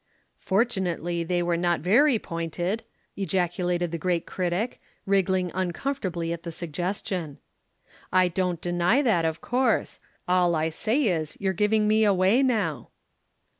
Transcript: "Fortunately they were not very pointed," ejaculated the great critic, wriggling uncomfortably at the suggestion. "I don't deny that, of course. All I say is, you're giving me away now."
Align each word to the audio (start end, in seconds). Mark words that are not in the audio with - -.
"Fortunately 0.39 1.23
they 1.23 1.43
were 1.43 1.55
not 1.55 1.81
very 1.81 2.17
pointed," 2.17 2.81
ejaculated 3.15 3.91
the 3.91 3.99
great 3.99 4.25
critic, 4.25 4.81
wriggling 5.05 5.51
uncomfortably 5.53 6.33
at 6.33 6.41
the 6.41 6.51
suggestion. 6.51 7.37
"I 8.11 8.27
don't 8.27 8.59
deny 8.59 9.03
that, 9.03 9.25
of 9.25 9.41
course. 9.41 9.99
All 10.27 10.55
I 10.55 10.69
say 10.69 11.03
is, 11.03 11.37
you're 11.39 11.53
giving 11.53 11.87
me 11.87 12.03
away 12.03 12.41
now." 12.41 12.89